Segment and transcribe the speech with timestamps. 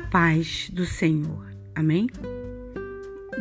[0.00, 1.46] paz do Senhor.
[1.74, 2.08] Amém?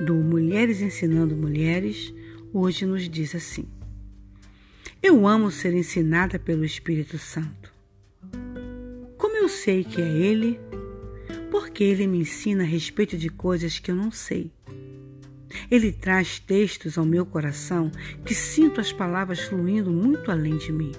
[0.05, 2.13] Do Mulheres Ensinando Mulheres,
[2.53, 3.65] hoje nos diz assim:
[5.01, 7.71] Eu amo ser ensinada pelo Espírito Santo.
[9.17, 10.59] Como eu sei que é Ele?
[11.51, 14.51] Porque Ele me ensina a respeito de coisas que eu não sei.
[15.69, 17.91] Ele traz textos ao meu coração
[18.25, 20.91] que sinto as palavras fluindo muito além de mim.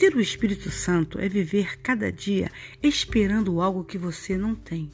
[0.00, 2.50] Ter o Espírito Santo é viver cada dia
[2.82, 4.90] esperando algo que você não tem.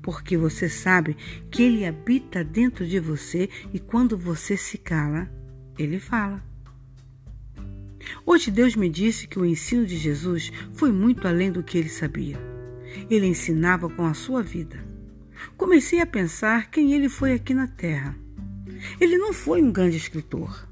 [0.00, 1.16] Porque você sabe
[1.50, 5.28] que ele habita dentro de você e quando você se cala,
[5.76, 6.40] ele fala.
[8.24, 11.88] Hoje Deus me disse que o ensino de Jesus foi muito além do que ele
[11.88, 12.38] sabia.
[13.10, 14.78] Ele ensinava com a sua vida.
[15.56, 18.16] Comecei a pensar quem ele foi aqui na Terra.
[19.00, 20.68] Ele não foi um grande escritor.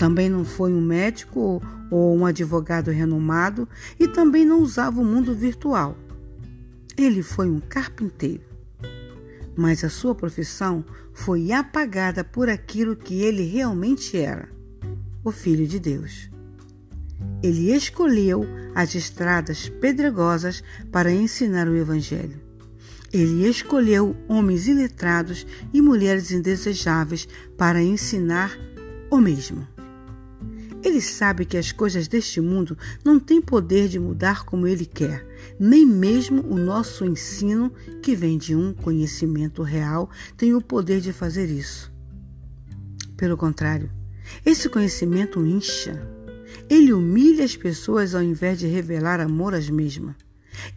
[0.00, 5.34] Também não foi um médico ou um advogado renomado e também não usava o mundo
[5.34, 5.94] virtual.
[6.96, 8.42] Ele foi um carpinteiro.
[9.54, 14.48] Mas a sua profissão foi apagada por aquilo que ele realmente era:
[15.22, 16.30] o Filho de Deus.
[17.42, 22.40] Ele escolheu as estradas pedregosas para ensinar o Evangelho.
[23.12, 27.28] Ele escolheu homens iletrados e mulheres indesejáveis
[27.58, 28.58] para ensinar
[29.10, 29.68] o mesmo.
[30.82, 35.26] Ele sabe que as coisas deste mundo não têm poder de mudar como ele quer,
[35.58, 37.70] nem mesmo o nosso ensino,
[38.02, 41.92] que vem de um conhecimento real, tem o poder de fazer isso.
[43.16, 43.90] Pelo contrário,
[44.44, 46.00] esse conhecimento incha.
[46.68, 50.14] Ele humilha as pessoas ao invés de revelar amor às mesmas.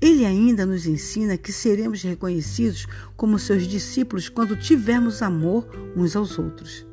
[0.01, 6.37] Ele ainda nos ensina que seremos reconhecidos como seus discípulos quando tivermos amor uns aos
[6.37, 6.85] outros.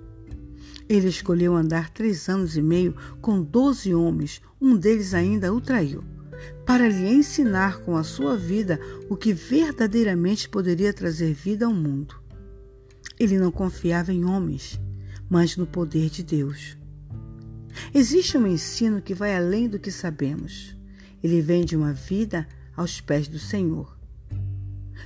[0.90, 6.02] Ele escolheu andar três anos e meio com doze homens, um deles ainda o traiu,
[6.66, 12.16] para lhe ensinar com a sua vida o que verdadeiramente poderia trazer vida ao mundo.
[13.20, 14.80] Ele não confiava em homens,
[15.28, 16.76] mas no poder de Deus.
[17.94, 20.76] Existe um ensino que vai além do que sabemos.
[21.22, 23.96] Ele vem de uma vida aos pés do Senhor.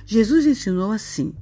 [0.03, 1.35] Jesus ensinou assim: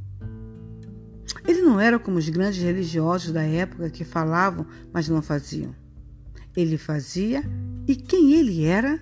[1.48, 5.76] ele não era como os grandes religiosos da época que falavam, mas não faziam.
[6.56, 7.44] Ele fazia
[7.88, 9.00] e quem ele era?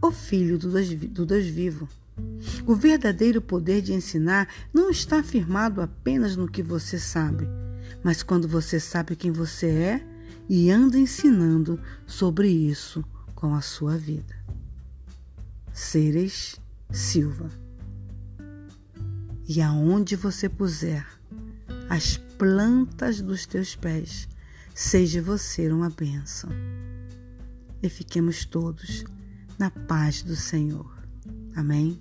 [0.00, 1.88] O Filho do Deus, vivo.
[2.66, 7.48] O verdadeiro poder de ensinar não está firmado apenas no que você sabe,
[8.02, 10.06] mas quando você sabe quem você é
[10.48, 13.04] e anda ensinando sobre isso
[13.34, 14.36] com a sua vida.
[15.72, 16.56] Ceres
[16.90, 17.50] Silva.
[19.46, 21.17] E aonde você puser
[21.88, 24.28] as plantas dos teus pés,
[24.74, 26.50] seja você uma bênção.
[27.82, 29.04] E fiquemos todos
[29.58, 30.96] na paz do Senhor.
[31.54, 32.00] Amém?